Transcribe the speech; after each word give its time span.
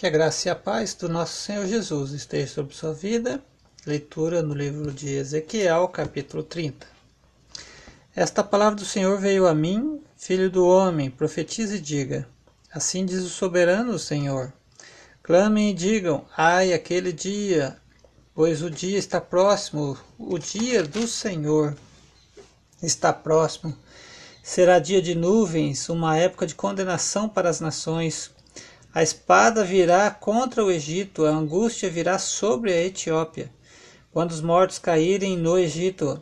Que 0.00 0.06
a 0.06 0.10
graça 0.10 0.48
e 0.48 0.50
a 0.50 0.56
paz 0.56 0.94
do 0.94 1.10
nosso 1.10 1.42
Senhor 1.42 1.66
Jesus 1.66 2.12
esteja 2.12 2.46
sobre 2.46 2.74
sua 2.74 2.94
vida. 2.94 3.38
Leitura 3.84 4.40
no 4.40 4.54
livro 4.54 4.90
de 4.90 5.10
Ezequiel, 5.10 5.86
capítulo 5.88 6.42
30. 6.42 6.86
Esta 8.16 8.42
palavra 8.42 8.76
do 8.76 8.84
Senhor 8.86 9.20
veio 9.20 9.46
a 9.46 9.54
mim, 9.54 10.00
filho 10.16 10.50
do 10.50 10.66
homem, 10.66 11.10
profetize 11.10 11.76
e 11.76 11.78
diga: 11.78 12.26
Assim 12.72 13.04
diz 13.04 13.18
o 13.18 13.28
soberano 13.28 13.98
Senhor. 13.98 14.54
Clamem 15.22 15.68
e 15.68 15.74
digam: 15.74 16.24
Ai, 16.34 16.72
aquele 16.72 17.12
dia, 17.12 17.76
pois 18.34 18.62
o 18.62 18.70
dia 18.70 18.96
está 18.96 19.20
próximo, 19.20 19.98
o 20.18 20.38
dia 20.38 20.82
do 20.82 21.06
Senhor 21.06 21.76
está 22.82 23.12
próximo. 23.12 23.76
Será 24.42 24.78
dia 24.78 25.02
de 25.02 25.14
nuvens, 25.14 25.90
uma 25.90 26.16
época 26.16 26.46
de 26.46 26.54
condenação 26.54 27.28
para 27.28 27.50
as 27.50 27.60
nações 27.60 28.30
a 28.92 29.02
espada 29.02 29.62
virá 29.62 30.10
contra 30.10 30.64
o 30.64 30.70
Egito, 30.70 31.24
a 31.24 31.30
angústia 31.30 31.88
virá 31.88 32.18
sobre 32.18 32.72
a 32.72 32.84
Etiópia. 32.84 33.48
Quando 34.12 34.32
os 34.32 34.40
mortos 34.40 34.80
caírem 34.80 35.36
no 35.36 35.56
Egito, 35.56 36.20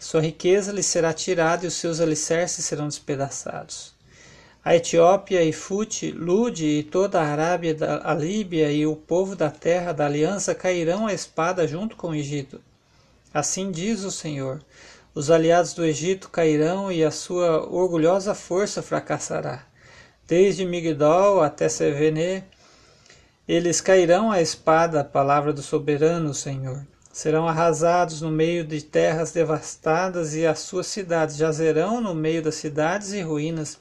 sua 0.00 0.22
riqueza 0.22 0.72
lhe 0.72 0.82
será 0.82 1.12
tirada 1.12 1.66
e 1.66 1.68
os 1.68 1.74
seus 1.74 2.00
alicerces 2.00 2.64
serão 2.64 2.88
despedaçados. 2.88 3.94
A 4.64 4.74
Etiópia 4.74 5.44
e 5.44 5.52
Fute, 5.52 6.10
Lude 6.10 6.66
e 6.66 6.82
toda 6.82 7.20
a 7.20 7.26
Arábia, 7.26 7.76
a 8.02 8.14
Líbia 8.14 8.72
e 8.72 8.86
o 8.86 8.96
povo 8.96 9.36
da 9.36 9.50
terra 9.50 9.92
da 9.92 10.06
aliança 10.06 10.54
cairão 10.54 11.06
à 11.06 11.12
espada 11.12 11.68
junto 11.68 11.94
com 11.94 12.08
o 12.08 12.14
Egito. 12.14 12.60
Assim 13.34 13.70
diz 13.70 14.02
o 14.02 14.10
Senhor: 14.10 14.60
os 15.14 15.30
aliados 15.30 15.74
do 15.74 15.84
Egito 15.84 16.30
cairão 16.30 16.90
e 16.90 17.04
a 17.04 17.10
sua 17.10 17.68
orgulhosa 17.70 18.34
força 18.34 18.82
fracassará. 18.82 19.66
Desde 20.28 20.66
Migdol 20.66 21.40
até 21.40 21.70
Sevene, 21.70 22.44
eles 23.48 23.80
cairão 23.80 24.30
à 24.30 24.42
espada, 24.42 25.00
a 25.00 25.04
palavra 25.04 25.54
do 25.54 25.62
soberano 25.62 26.34
Senhor. 26.34 26.86
Serão 27.10 27.48
arrasados 27.48 28.20
no 28.20 28.30
meio 28.30 28.62
de 28.62 28.82
terras 28.82 29.32
devastadas 29.32 30.34
e 30.34 30.46
as 30.46 30.58
suas 30.58 30.86
cidades 30.86 31.38
jazerão 31.38 32.02
no 32.02 32.14
meio 32.14 32.42
das 32.42 32.56
cidades 32.56 33.14
e 33.14 33.22
ruínas, 33.22 33.78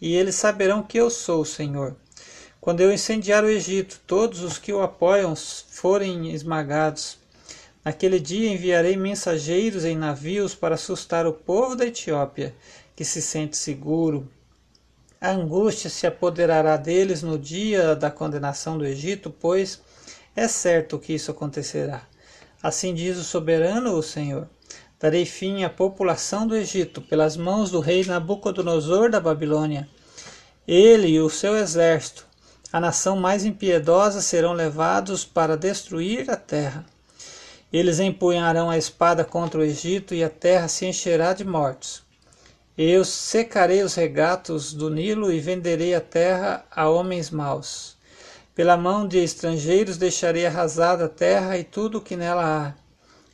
e 0.00 0.16
eles 0.16 0.36
saberão 0.36 0.82
que 0.82 0.96
eu 0.96 1.10
sou 1.10 1.42
o 1.42 1.46
Senhor. 1.46 1.94
Quando 2.62 2.80
eu 2.80 2.90
incendiar 2.90 3.44
o 3.44 3.50
Egito, 3.50 4.00
todos 4.06 4.42
os 4.42 4.56
que 4.56 4.72
o 4.72 4.80
apoiam 4.80 5.36
forem 5.36 6.32
esmagados. 6.32 7.18
Naquele 7.84 8.18
dia 8.18 8.50
enviarei 8.50 8.96
mensageiros 8.96 9.84
em 9.84 9.98
navios 9.98 10.54
para 10.54 10.76
assustar 10.76 11.26
o 11.26 11.32
povo 11.34 11.76
da 11.76 11.84
Etiópia, 11.84 12.54
que 12.96 13.04
se 13.04 13.20
sente 13.20 13.54
seguro 13.54 14.26
a 15.20 15.32
angústia 15.32 15.90
se 15.90 16.06
apoderará 16.06 16.78
deles 16.78 17.22
no 17.22 17.38
dia 17.38 17.94
da 17.94 18.10
condenação 18.10 18.78
do 18.78 18.86
Egito, 18.86 19.28
pois 19.28 19.82
é 20.34 20.48
certo 20.48 20.98
que 20.98 21.12
isso 21.12 21.30
acontecerá. 21.30 22.02
Assim 22.62 22.94
diz 22.94 23.18
o 23.18 23.24
soberano, 23.24 23.92
o 23.92 24.02
Senhor. 24.02 24.48
Darei 24.98 25.26
fim 25.26 25.62
à 25.62 25.68
população 25.68 26.46
do 26.46 26.56
Egito 26.56 27.02
pelas 27.02 27.36
mãos 27.36 27.70
do 27.70 27.80
rei 27.80 28.02
Nabucodonosor 28.04 29.10
da 29.10 29.20
Babilônia. 29.20 29.86
Ele 30.66 31.08
e 31.08 31.20
o 31.20 31.28
seu 31.28 31.56
exército, 31.56 32.26
a 32.72 32.80
nação 32.80 33.16
mais 33.16 33.44
impiedosa, 33.44 34.22
serão 34.22 34.54
levados 34.54 35.24
para 35.24 35.56
destruir 35.56 36.30
a 36.30 36.36
terra. 36.36 36.84
Eles 37.70 38.00
empunharão 38.00 38.70
a 38.70 38.78
espada 38.78 39.22
contra 39.24 39.60
o 39.60 39.64
Egito 39.64 40.14
e 40.14 40.24
a 40.24 40.30
terra 40.30 40.66
se 40.66 40.86
encherá 40.86 41.34
de 41.34 41.44
mortos. 41.44 42.09
Eu 42.78 43.04
secarei 43.04 43.82
os 43.82 43.94
regatos 43.94 44.72
do 44.72 44.88
Nilo 44.88 45.32
e 45.32 45.40
venderei 45.40 45.94
a 45.94 46.00
terra 46.00 46.64
a 46.70 46.88
homens 46.88 47.28
maus. 47.28 47.96
Pela 48.54 48.76
mão 48.76 49.06
de 49.08 49.18
estrangeiros 49.18 49.96
deixarei 49.96 50.46
arrasada 50.46 51.06
a 51.06 51.08
terra 51.08 51.58
e 51.58 51.64
tudo 51.64 51.98
o 51.98 52.00
que 52.00 52.16
nela 52.16 52.44
há. 52.44 52.74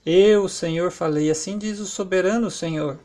Eu, 0.05 0.49
Senhor, 0.49 0.91
falei, 0.91 1.31
assim 1.31 1.59
diz 1.59 1.81
o 1.81 1.87
soberano 1.87 2.51
Senhor. 2.51 2.99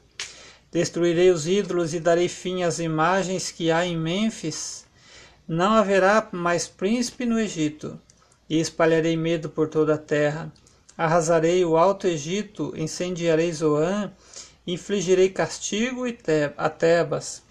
Destruirei 0.72 1.32
os 1.32 1.48
ídolos 1.48 1.94
e 1.94 2.00
darei 2.00 2.30
fim 2.30 2.64
às 2.64 2.80
imagens 2.80 3.52
que 3.52 3.70
há 3.70 3.86
em 3.86 3.98
Mênfis. 3.98 4.86
Não 5.48 5.74
haverá 5.74 6.30
mais 6.32 6.68
príncipe 6.68 7.26
no 7.26 7.40
Egito, 7.40 8.00
e 8.50 8.60
espalharei 8.60 9.18
medo 9.18 9.50
por 9.50 9.68
toda 9.68 9.96
a 9.96 9.98
terra. 9.98 10.52
Arrasarei 10.98 11.66
o 11.66 11.76
alto 11.76 12.08
Egito, 12.08 12.74
incendiarei 12.78 13.52
Zoan 13.52 14.12
infligirei 14.66 15.30
castigo 15.30 16.04
a 16.58 16.70
Tebas, 16.70 17.44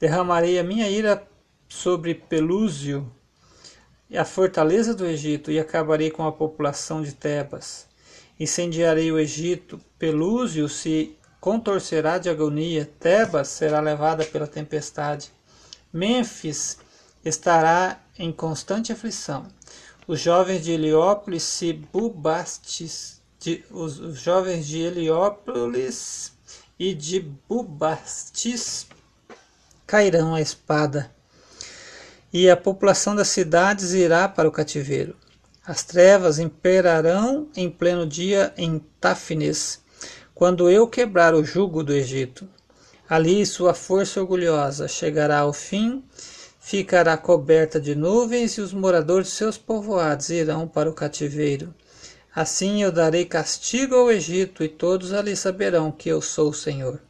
derramarei 0.00 0.58
a 0.58 0.64
minha 0.64 0.88
ira 0.88 1.26
sobre 1.68 2.14
Pelúzio, 2.14 3.10
a 4.16 4.24
fortaleza 4.24 4.94
do 4.94 5.06
Egito, 5.06 5.50
e 5.50 5.58
acabarei 5.58 6.10
com 6.10 6.26
a 6.26 6.32
população 6.32 7.02
de 7.02 7.14
Tebas. 7.14 7.86
Incendiarei 8.38 9.10
o 9.10 9.18
Egito, 9.18 9.80
Pelúzio 9.98 10.68
se 10.68 11.16
contorcerá 11.40 12.18
de 12.18 12.30
agonia, 12.30 12.90
Tebas 12.98 13.48
será 13.48 13.80
levada 13.80 14.24
pela 14.24 14.46
tempestade. 14.46 15.30
Mênfis 15.92 16.78
estará 17.24 18.00
em 18.18 18.32
constante 18.32 18.92
aflição. 18.92 19.46
Os 20.06 20.20
jovens 20.20 20.64
de 20.64 20.72
Heliópolis 20.72 21.42
se 21.42 21.72
bubastes, 21.72 23.22
de, 23.40 23.64
os, 23.70 23.98
os 23.98 24.20
jovens 24.20 24.66
de 24.66 24.80
Heliópolis 24.80 26.32
e 26.78 26.94
de 26.94 27.20
Bubastis 27.48 28.86
cairão 29.86 30.34
a 30.34 30.40
espada, 30.40 31.10
e 32.32 32.50
a 32.50 32.56
população 32.56 33.14
das 33.14 33.28
cidades 33.28 33.92
irá 33.92 34.28
para 34.28 34.48
o 34.48 34.52
cativeiro. 34.52 35.14
As 35.64 35.82
trevas 35.82 36.38
imperarão 36.38 37.48
em 37.56 37.70
pleno 37.70 38.06
dia 38.06 38.52
em 38.56 38.78
Táfnis, 39.00 39.80
quando 40.34 40.68
eu 40.68 40.88
quebrar 40.88 41.34
o 41.34 41.44
jugo 41.44 41.82
do 41.82 41.92
Egito. 41.92 42.48
Ali 43.08 43.46
sua 43.46 43.72
força 43.72 44.20
orgulhosa 44.20 44.88
chegará 44.88 45.38
ao 45.40 45.52
fim, 45.52 46.02
ficará 46.58 47.16
coberta 47.16 47.80
de 47.80 47.94
nuvens, 47.94 48.58
e 48.58 48.60
os 48.60 48.72
moradores 48.72 49.28
de 49.28 49.34
seus 49.34 49.56
povoados 49.56 50.30
irão 50.30 50.66
para 50.66 50.90
o 50.90 50.94
cativeiro. 50.94 51.72
Assim 52.34 52.82
eu 52.82 52.90
darei 52.90 53.24
castigo 53.24 53.94
ao 53.94 54.10
Egito, 54.10 54.64
e 54.64 54.68
todos 54.68 55.12
ali 55.12 55.36
saberão 55.36 55.92
que 55.92 56.08
eu 56.08 56.20
sou 56.20 56.50
o 56.50 56.54
Senhor. 56.54 57.00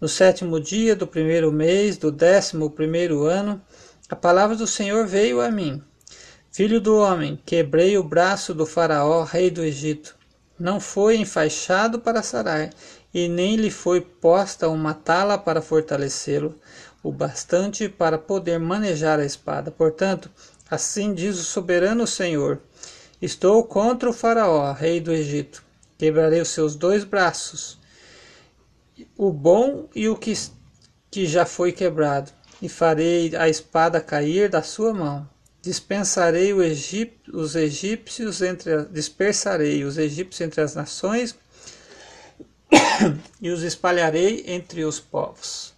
No 0.00 0.08
sétimo 0.08 0.60
dia 0.60 0.94
do 0.94 1.08
primeiro 1.08 1.50
mês 1.50 1.96
do 1.96 2.12
décimo 2.12 2.70
primeiro 2.70 3.24
ano, 3.24 3.60
a 4.08 4.14
palavra 4.14 4.54
do 4.54 4.66
Senhor 4.66 5.06
veio 5.08 5.40
a 5.40 5.50
mim. 5.50 5.82
Filho 6.52 6.80
do 6.80 6.96
homem, 6.98 7.36
quebrei 7.44 7.98
o 7.98 8.04
braço 8.04 8.54
do 8.54 8.64
faraó, 8.64 9.24
rei 9.24 9.50
do 9.50 9.64
Egito. 9.64 10.14
Não 10.56 10.78
foi 10.78 11.16
enfaixado 11.16 11.98
para 11.98 12.22
sarar, 12.22 12.70
e 13.12 13.28
nem 13.28 13.56
lhe 13.56 13.72
foi 13.72 14.00
posta 14.00 14.68
uma 14.68 14.94
tala 14.94 15.36
para 15.36 15.60
fortalecê-lo, 15.60 16.54
o 17.02 17.10
bastante 17.10 17.88
para 17.88 18.18
poder 18.18 18.60
manejar 18.60 19.18
a 19.18 19.24
espada. 19.24 19.72
Portanto, 19.72 20.30
assim 20.70 21.12
diz 21.12 21.40
o 21.40 21.44
soberano 21.44 22.06
Senhor: 22.06 22.60
Estou 23.22 23.64
contra 23.64 24.10
o 24.10 24.12
Faraó, 24.12 24.72
rei 24.72 25.00
do 25.00 25.12
Egito. 25.12 25.64
Quebrarei 25.96 26.40
os 26.40 26.48
seus 26.48 26.74
dois 26.74 27.04
braços, 27.04 27.78
o 29.16 29.32
bom 29.32 29.88
e 29.94 30.08
o 30.08 30.16
que, 30.16 30.34
que 31.10 31.24
já 31.24 31.46
foi 31.46 31.72
quebrado, 31.72 32.32
e 32.60 32.68
farei 32.68 33.34
a 33.36 33.48
espada 33.48 34.00
cair 34.00 34.48
da 34.48 34.62
sua 34.62 34.92
mão. 34.92 35.28
Dispensarei 35.62 36.52
os 36.52 37.56
egípcios 37.56 38.42
entre 38.42 38.84
dispersarei 38.86 39.84
os 39.84 39.96
egípcios 39.96 40.40
entre 40.42 40.60
as 40.60 40.74
nações 40.74 41.34
e 43.40 43.50
os 43.50 43.62
espalharei 43.62 44.44
entre 44.46 44.84
os 44.84 45.00
povos. 45.00 45.72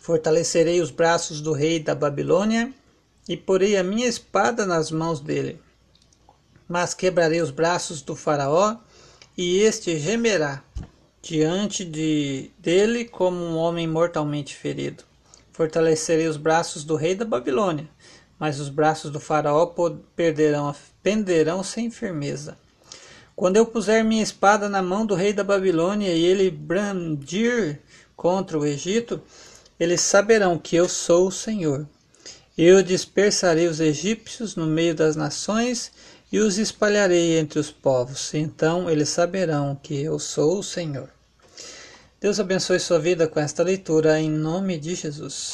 Fortalecerei 0.00 0.80
os 0.80 0.90
braços 0.90 1.40
do 1.40 1.52
rei 1.52 1.78
da 1.78 1.94
Babilônia 1.94 2.72
e 3.28 3.36
porei 3.36 3.76
a 3.76 3.82
minha 3.82 4.06
espada 4.06 4.64
nas 4.64 4.90
mãos 4.90 5.20
dele. 5.20 5.60
Mas 6.68 6.94
quebrarei 6.94 7.40
os 7.40 7.50
braços 7.50 8.02
do 8.02 8.14
Faraó, 8.14 8.76
e 9.36 9.58
este 9.58 9.98
gemerá 9.98 10.62
diante 11.20 11.84
de, 11.84 12.50
dele 12.58 13.04
como 13.04 13.36
um 13.36 13.56
homem 13.56 13.86
mortalmente 13.86 14.54
ferido. 14.54 15.04
Fortalecerei 15.52 16.28
os 16.28 16.36
braços 16.36 16.84
do 16.84 16.94
rei 16.94 17.14
da 17.14 17.24
Babilônia, 17.24 17.88
mas 18.38 18.60
os 18.60 18.68
braços 18.68 19.10
do 19.10 19.18
Faraó 19.18 19.74
perderão, 20.14 20.74
penderão 21.02 21.62
sem 21.62 21.90
firmeza. 21.90 22.56
Quando 23.34 23.56
eu 23.56 23.66
puser 23.66 24.04
minha 24.04 24.22
espada 24.22 24.68
na 24.68 24.80
mão 24.80 25.04
do 25.04 25.14
rei 25.14 25.32
da 25.32 25.44
Babilônia 25.44 26.12
e 26.12 26.24
ele 26.24 26.50
brandir 26.50 27.80
contra 28.16 28.58
o 28.58 28.64
Egito, 28.64 29.20
eles 29.78 30.00
saberão 30.00 30.58
que 30.58 30.76
eu 30.76 30.88
sou 30.88 31.26
o 31.26 31.32
Senhor. 31.32 31.86
Eu 32.56 32.82
dispersarei 32.82 33.68
os 33.68 33.80
egípcios 33.80 34.56
no 34.56 34.66
meio 34.66 34.94
das 34.94 35.14
nações 35.14 35.92
e 36.32 36.38
os 36.38 36.56
espalharei 36.56 37.38
entre 37.38 37.58
os 37.58 37.70
povos. 37.70 38.32
Então 38.32 38.88
eles 38.88 39.10
saberão 39.10 39.78
que 39.82 40.00
eu 40.02 40.18
sou 40.18 40.60
o 40.60 40.62
Senhor. 40.62 41.10
Deus 42.18 42.40
abençoe 42.40 42.80
sua 42.80 42.98
vida 42.98 43.28
com 43.28 43.38
esta 43.38 43.62
leitura 43.62 44.18
em 44.18 44.30
nome 44.30 44.78
de 44.78 44.94
Jesus. 44.94 45.44